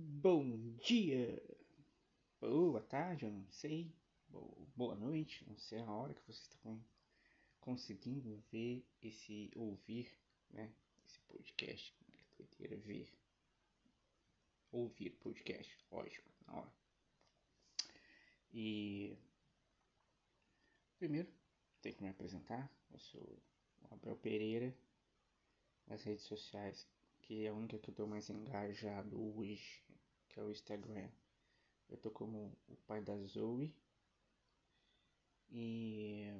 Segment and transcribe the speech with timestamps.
[0.00, 1.42] Bom dia,
[2.40, 3.92] boa tarde, eu não sei,
[4.76, 6.78] boa noite, não sei a hora que você está
[7.60, 10.08] conseguindo ver esse, ouvir,
[10.50, 10.72] né,
[11.04, 13.12] esse podcast, que doideira, ver,
[14.70, 16.72] ouvir podcast, lógico, na hora.
[18.52, 19.18] E,
[20.96, 21.28] primeiro,
[21.82, 23.42] tenho que me apresentar, eu sou
[23.82, 24.72] o Abel Pereira,
[25.88, 26.86] nas redes sociais
[27.28, 29.82] que é a única que eu tô mais engajado hoje,
[30.38, 31.10] que é o Instagram.
[31.88, 33.74] Eu tô como o pai da Zoe.
[35.50, 36.32] E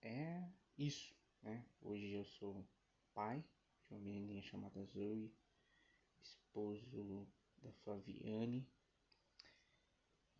[0.00, 1.66] é isso, né?
[1.82, 2.64] Hoje eu sou
[3.12, 3.44] pai
[3.88, 5.34] de uma menininha chamada Zoe,
[6.22, 7.26] esposo
[7.60, 8.64] da Flaviane.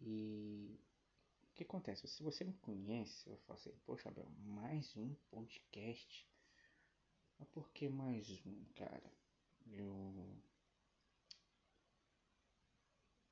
[0.00, 0.78] E
[1.42, 2.06] o que acontece?
[2.06, 6.28] Se você me conhece, eu falo assim, poxa, Abel, mais um podcast.
[7.36, 9.12] Mas por que mais um, cara?
[9.72, 10.42] eu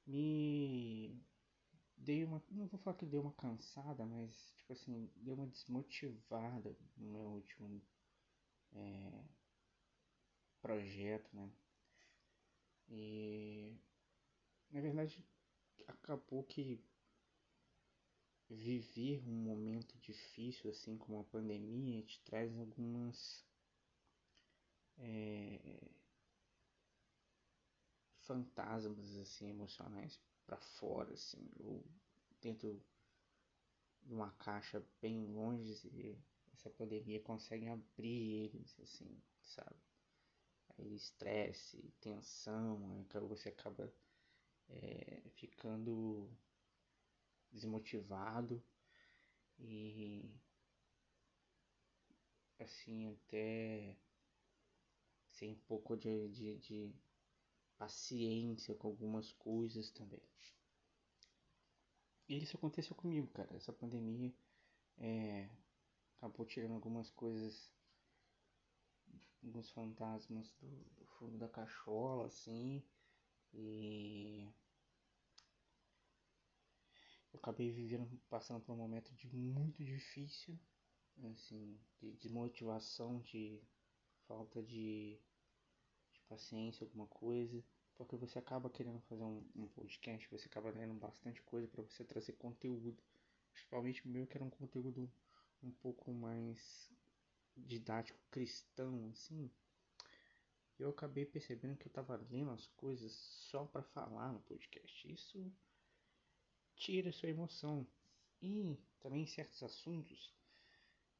[0.09, 1.15] me
[1.96, 6.74] dei uma, não vou falar que deu uma cansada, mas tipo assim, deu uma desmotivada
[6.96, 7.82] no meu último
[8.74, 9.24] é,
[10.63, 11.51] projeto, né?
[12.88, 13.77] E
[14.71, 15.23] na verdade
[15.87, 16.82] acabou que
[18.49, 23.45] viver um momento difícil assim como a pandemia te traz algumas
[24.97, 25.91] é,
[28.29, 31.51] fantasmas assim emocionais para fora assim.
[31.59, 31.82] Ou
[32.40, 32.80] dentro
[34.02, 36.16] de uma caixa bem longe e
[36.52, 39.76] essa pandemia consegue abrir eles assim sabe?
[40.76, 43.93] Aí estresse tensão aí você acaba
[44.68, 46.30] é, ficando
[47.51, 48.63] desmotivado.
[49.59, 50.30] E
[52.60, 53.96] assim até
[55.30, 56.95] sem um pouco de, de, de
[57.79, 60.21] paciência com algumas coisas também.
[62.29, 63.54] E isso aconteceu comigo, cara.
[63.57, 64.34] Essa pandemia
[64.98, 65.48] é,
[66.16, 67.72] acabou tirando algumas coisas,
[69.42, 72.82] alguns fantasmas do, do fundo da cachola, assim.
[73.54, 74.47] E
[77.32, 80.58] eu acabei vivendo, passando por um momento de muito difícil,
[81.32, 83.62] assim, de desmotivação, de
[84.26, 85.19] falta de
[86.28, 87.62] paciência, alguma coisa,
[87.97, 92.05] porque você acaba querendo fazer um, um podcast, você acaba lendo bastante coisa para você
[92.05, 92.97] trazer conteúdo,
[93.53, 95.11] principalmente meu que era um conteúdo
[95.62, 96.91] um pouco mais
[97.56, 99.50] didático cristão, assim.
[100.78, 105.12] Eu acabei percebendo que eu estava lendo as coisas só para falar no podcast.
[105.12, 105.53] Isso
[106.77, 107.84] tira sua emoção.
[108.41, 110.33] E também certos assuntos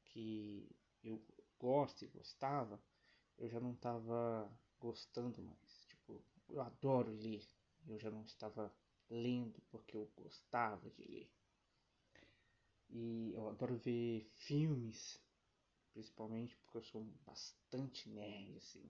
[0.05, 1.21] que eu
[1.59, 2.81] gosto e gostava,
[3.37, 5.85] eu já não estava gostando mais.
[5.87, 7.45] Tipo, eu adoro ler.
[7.87, 8.73] Eu já não estava
[9.09, 11.29] lendo porque eu gostava de ler.
[12.91, 15.21] E eu adoro ver filmes,
[15.93, 18.89] principalmente porque eu sou bastante nerd, assim.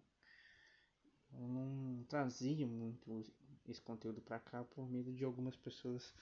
[1.33, 3.23] Eu não trazia muito
[3.67, 6.13] esse conteúdo para cá por medo de algumas pessoas.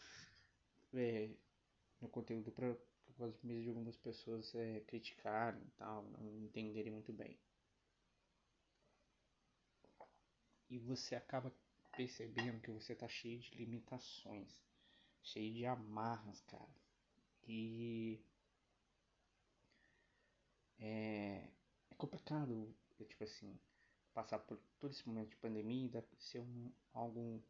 [0.93, 1.29] É,
[2.01, 2.75] meu conteúdo para
[3.17, 7.37] por medo de algumas pessoas é, criticarem e tal, não entenderem muito bem.
[10.69, 11.53] E você acaba
[11.95, 14.61] percebendo que você tá cheio de limitações,
[15.23, 16.69] cheio de amarras, cara.
[17.47, 18.19] E
[20.79, 21.49] é,
[21.89, 22.75] é complicado,
[23.07, 23.57] tipo assim,
[24.13, 27.43] passar por todo esse momento de pandemia e deve ser um, algo,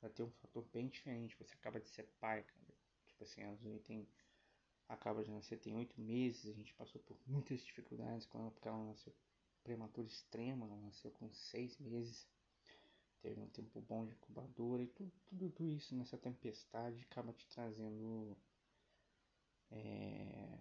[0.00, 1.36] vai ter um fator bem diferente.
[1.38, 2.74] Você acaba de ser pai, cara.
[3.06, 4.08] Tipo assim, a Zoe tem,
[4.88, 8.84] acaba de nascer, tem oito meses, a gente passou por muitas dificuldades ela, porque ela
[8.84, 9.14] nasceu
[9.62, 12.26] prematura extrema, ela nasceu com seis meses
[13.28, 17.46] teve um tempo bom de incubadora e tudo, tudo, tudo isso nessa tempestade acaba te
[17.48, 18.34] trazendo
[19.70, 20.58] é,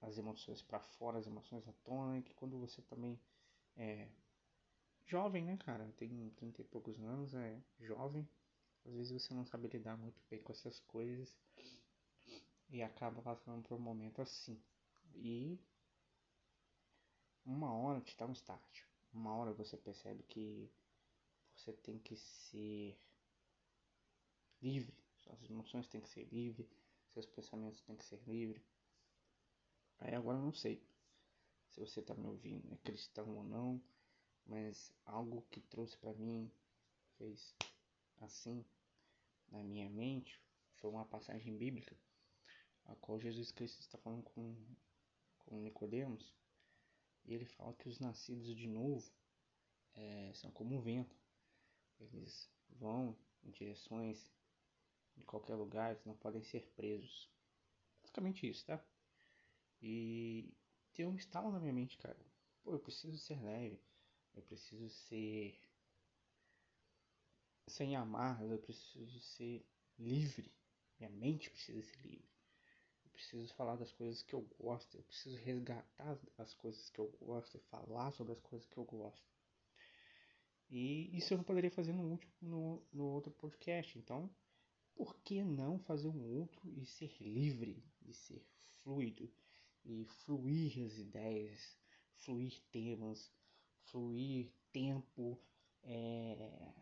[0.00, 3.20] as emoções para fora, as emoções à tona, que quando você também
[3.76, 4.08] é
[5.04, 8.26] jovem, né, cara, tem 30 e poucos anos, é jovem,
[8.86, 11.36] às vezes você não sabe lidar muito bem com essas coisas
[12.70, 14.58] e acaba passando por um momento assim.
[15.14, 15.60] E
[17.44, 18.84] uma hora te dá um start.
[19.12, 20.70] Uma hora você percebe que
[21.56, 22.98] você tem que ser
[24.60, 26.68] livre, suas emoções têm que ser livres,
[27.08, 28.62] seus pensamentos têm que ser livres.
[29.98, 30.82] Aí agora eu não sei
[31.70, 33.82] se você está me ouvindo, é cristão ou não,
[34.44, 36.50] mas algo que trouxe para mim,
[37.16, 37.54] fez
[38.18, 38.64] assim
[39.48, 40.40] na minha mente,
[40.76, 41.96] foi uma passagem bíblica,
[42.84, 44.54] a qual Jesus Cristo está falando com,
[45.38, 46.34] com Nicodemos,
[47.24, 49.10] e ele fala que os nascidos de novo
[49.94, 51.16] é, são como o vento
[52.00, 54.32] eles vão em direções
[55.16, 57.30] em qualquer lugar, eles não podem ser presos.
[58.02, 58.82] Basicamente isso, tá?
[59.80, 60.52] E
[60.92, 62.18] tem um estalo na minha mente, cara.
[62.62, 63.80] Pô, eu preciso ser leve,
[64.34, 65.58] eu preciso ser
[67.66, 69.66] sem amarras, eu preciso ser
[69.98, 70.52] livre.
[70.98, 72.28] Minha mente precisa ser livre.
[73.04, 77.08] Eu preciso falar das coisas que eu gosto, eu preciso resgatar as coisas que eu
[77.20, 79.26] gosto e falar sobre as coisas que eu gosto.
[80.68, 83.98] E isso eu não poderia fazer no, último, no, no outro podcast.
[83.98, 84.30] Então,
[84.94, 88.44] por que não fazer um outro e ser livre, e ser
[88.82, 89.30] fluido,
[89.84, 91.78] e fluir as ideias,
[92.14, 93.30] fluir temas,
[93.84, 95.38] fluir tempo,
[95.82, 96.72] é,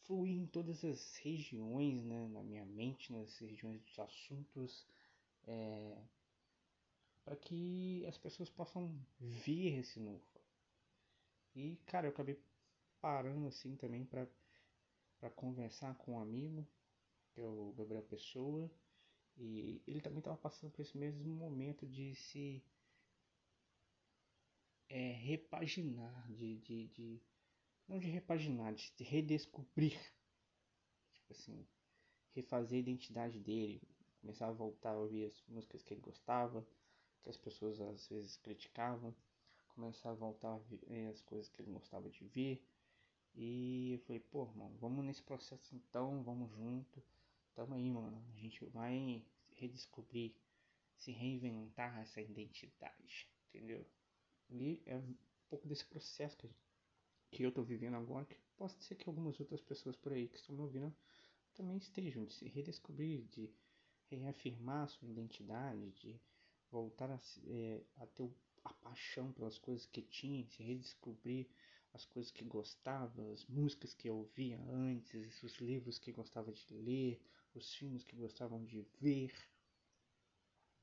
[0.00, 4.86] fluir em todas as regiões, né, na minha mente, nas regiões dos assuntos,
[5.44, 5.98] é,
[7.24, 10.24] para que as pessoas possam ver esse novo.
[11.54, 12.40] E, cara, eu acabei
[13.02, 16.64] parando assim também para conversar com um amigo,
[17.32, 18.70] que é o Gabriel Pessoa,
[19.36, 22.62] e ele também estava passando por esse mesmo momento de se
[24.88, 27.22] é, repaginar, de, de, de,
[27.88, 29.98] não de repaginar, de se redescobrir,
[31.12, 31.66] tipo assim,
[32.34, 33.82] refazer a identidade dele,
[34.20, 36.64] começar a voltar a ouvir as músicas que ele gostava,
[37.22, 39.12] que as pessoas às vezes criticavam,
[39.74, 42.62] começar a voltar a ver as coisas que ele gostava de ver,
[43.34, 47.02] e eu falei, pô, mano, vamos nesse processo então, vamos junto.
[47.54, 48.22] Tamo aí, mano.
[48.34, 50.34] A gente vai redescobrir,
[50.96, 53.86] se reinventar essa identidade, entendeu?
[54.50, 55.16] E é um
[55.48, 56.50] pouco desse processo que,
[57.30, 60.36] que eu tô vivendo agora, que pode ser que algumas outras pessoas por aí que
[60.36, 60.94] estão me ouvindo
[61.54, 63.50] também estejam, de se redescobrir, de
[64.10, 66.20] reafirmar sua identidade, de
[66.70, 68.30] voltar a, é, a ter
[68.64, 71.48] a paixão pelas coisas que tinha, se redescobrir
[71.94, 76.74] as coisas que gostava, as músicas que eu ouvia antes, os livros que gostava de
[76.74, 77.20] ler,
[77.54, 79.32] os filmes que gostavam de ver,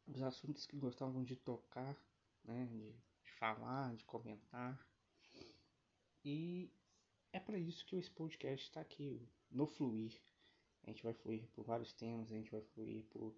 [0.06, 1.98] os assuntos que gostavam de tocar,
[2.44, 2.92] né, de,
[3.24, 4.80] de falar, de comentar.
[6.24, 6.72] E
[7.32, 10.20] é para isso que esse podcast está aqui, no Fluir.
[10.84, 13.36] A gente vai fluir por vários temas, a gente vai fluir por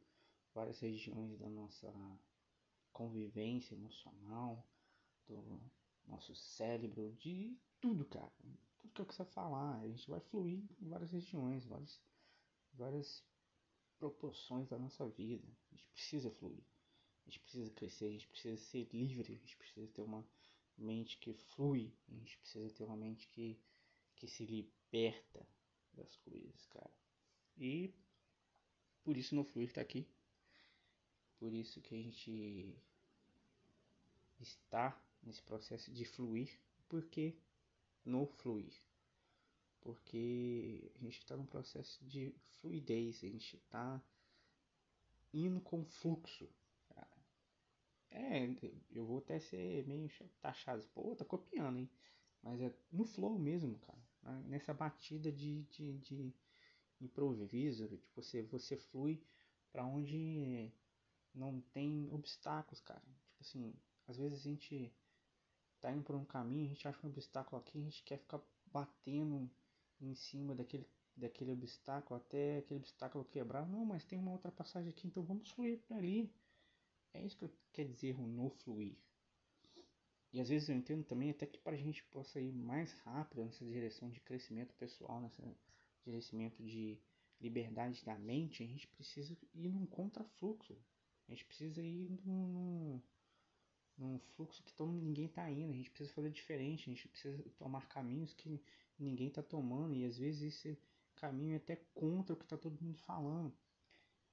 [0.54, 1.92] várias regiões da nossa
[2.92, 4.66] convivência emocional,
[5.28, 5.42] do
[6.12, 8.32] nosso cérebro, de tudo, cara.
[8.80, 9.80] Tudo que eu quiser falar.
[9.80, 12.02] A gente vai fluir em várias regiões, várias,
[12.74, 13.24] várias
[13.98, 15.48] proporções da nossa vida.
[15.72, 16.64] A gente precisa fluir.
[17.26, 20.28] A gente precisa crescer, a gente precisa ser livre, a gente precisa ter uma
[20.78, 23.60] mente que flui, a gente precisa ter uma mente que,
[24.16, 25.48] que se liberta
[25.94, 26.92] das coisas, cara.
[27.58, 27.94] E
[29.04, 30.08] por isso no Fluir tá aqui.
[31.38, 32.76] Por isso que a gente
[34.40, 37.36] está nesse processo de fluir, porque
[38.06, 38.74] no fluir.
[39.82, 44.02] Porque a gente está num processo de fluidez, a gente está
[45.34, 46.48] indo com fluxo.
[48.12, 48.46] É,
[48.92, 50.10] eu vou até ser meio
[50.42, 51.90] taxado, pô, tá copiando, hein?
[52.44, 54.04] Mas é no flow mesmo, cara.
[54.24, 54.44] Né?
[54.48, 56.34] Nessa batida de, de, de
[57.00, 59.24] improviso, tipo, você, você flui
[59.72, 60.72] para onde
[61.34, 63.02] não tem obstáculos, cara.
[63.02, 63.74] Tipo assim,
[64.08, 64.94] às vezes a gente
[65.82, 68.40] tá indo por um caminho, a gente acha um obstáculo aqui, a gente quer ficar
[68.72, 69.50] batendo
[70.00, 73.68] em cima daquele, daquele obstáculo até aquele obstáculo quebrar.
[73.68, 76.32] Não, mas tem uma outra passagem aqui, então vamos fluir por ali.
[77.14, 78.96] É isso que quer dizer o no fluir.
[80.32, 83.44] E às vezes eu entendo também até que para a gente possa ir mais rápido
[83.44, 85.44] nessa direção de crescimento pessoal, nessa
[86.06, 86.98] direção de
[87.42, 90.78] liberdade da mente, a gente precisa ir num contrafluxo.
[91.28, 93.02] A gente precisa ir num,
[94.02, 95.72] num fluxo que todo, ninguém está indo.
[95.72, 98.60] A gente precisa fazer diferente, a gente precisa tomar caminhos que
[98.98, 100.80] ninguém está tomando e às vezes esse
[101.16, 103.56] caminho é até contra o que está todo mundo falando.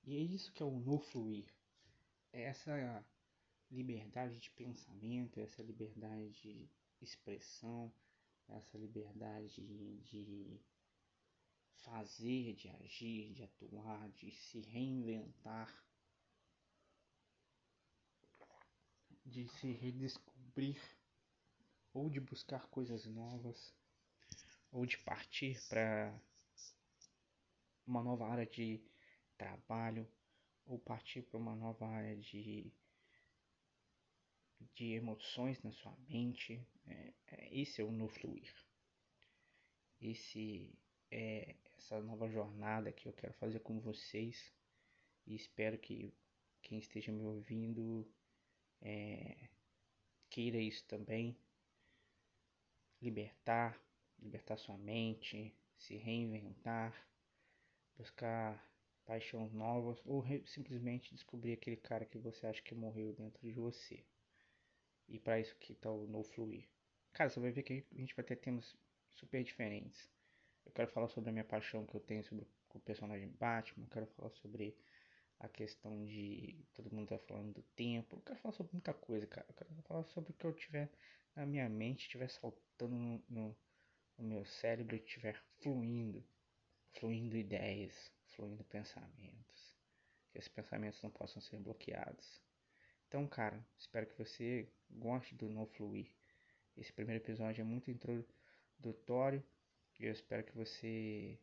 [0.04, 1.46] E é isso que é o no fluir.
[2.32, 3.04] É essa
[3.70, 6.70] liberdade de pensamento, essa liberdade de
[7.00, 7.92] expressão,
[8.48, 10.60] essa liberdade de, de
[11.74, 15.87] fazer, de agir, de atuar, de se reinventar
[19.28, 20.80] de se redescobrir
[21.92, 23.74] ou de buscar coisas novas
[24.70, 26.18] ou de partir para
[27.86, 28.80] uma nova área de
[29.36, 30.06] trabalho
[30.64, 32.72] ou partir para uma nova área de
[34.74, 36.60] de emoções na sua mente.
[36.86, 38.52] É, é, esse é o no fluir.
[40.00, 40.72] Esse
[41.10, 44.52] é essa nova jornada que eu quero fazer com vocês
[45.26, 46.12] e espero que
[46.62, 48.06] quem esteja me ouvindo
[48.80, 49.48] é,
[50.30, 51.36] queira isso também,
[53.00, 53.80] libertar,
[54.18, 57.08] libertar sua mente, se reinventar,
[57.96, 58.64] buscar
[59.04, 64.04] paixões novas ou simplesmente descobrir aquele cara que você acha que morreu dentro de você.
[65.08, 66.68] E para isso que tá o No Fluir.
[67.12, 68.76] Cara, você vai ver que a gente vai ter temas
[69.10, 70.10] super diferentes.
[70.64, 73.90] Eu quero falar sobre a minha paixão que eu tenho sobre o personagem Batman, eu
[73.90, 74.76] quero falar sobre
[75.40, 79.26] a questão de todo mundo tá falando do tempo, eu quero falar sobre muita coisa,
[79.26, 79.46] cara.
[79.48, 80.90] Eu quero falar sobre o que eu tiver
[81.34, 83.56] na minha mente, estiver saltando no, no,
[84.18, 86.24] no meu cérebro, estiver fluindo,
[86.94, 89.76] fluindo ideias, fluindo pensamentos.
[90.30, 92.42] Que esses pensamentos não possam ser bloqueados.
[93.06, 96.12] Então, cara, espero que você goste do No Fluir.
[96.76, 99.42] Esse primeiro episódio é muito introdutório
[99.98, 101.38] e eu espero que você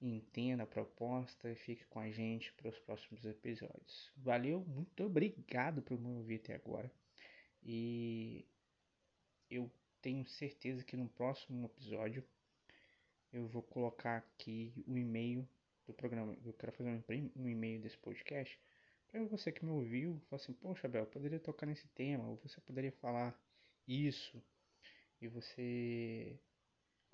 [0.00, 4.12] entenda a proposta e fique com a gente para os próximos episódios.
[4.16, 6.90] Valeu, muito obrigado por me ouvir até agora.
[7.62, 8.46] E
[9.50, 12.24] eu tenho certeza que no próximo episódio
[13.32, 15.48] eu vou colocar aqui o e-mail
[15.86, 16.36] do programa.
[16.44, 17.02] Eu quero fazer
[17.36, 18.58] um e-mail desse podcast
[19.08, 22.60] para você que me ouviu, falar assim, poxa, Bel, poderia tocar nesse tema, ou você
[22.60, 23.38] poderia falar
[23.86, 24.42] isso,
[25.20, 26.38] e você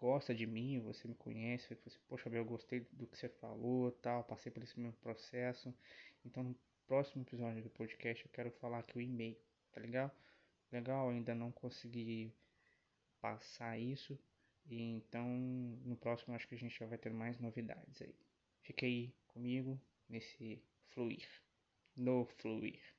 [0.02, 3.92] gosta de mim, você me conhece, você, assim, poxa, eu gostei do que você falou,
[3.92, 5.72] tal, passei por esse mesmo processo.
[6.24, 6.56] Então, no
[6.88, 9.38] próximo episódio do podcast eu quero falar aqui o e-mail,
[9.70, 10.10] tá legal?
[10.72, 12.34] Legal, ainda não consegui
[13.20, 14.18] passar isso,
[14.66, 15.28] e então
[15.84, 18.16] no próximo acho que a gente já vai ter mais novidades aí.
[18.62, 21.28] Fique aí comigo nesse fluir,
[21.94, 22.91] no fluir.